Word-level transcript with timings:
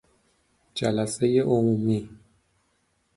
جلسه 0.75 1.39
عمومی 1.41 2.09